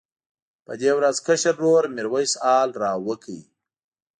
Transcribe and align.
په 0.65 0.73
دې 0.81 0.91
ورځ 0.97 1.15
کشر 1.27 1.53
ورور 1.63 1.85
میرویس 1.95 2.33
حال 2.43 2.69
راوکړ. 2.83 3.37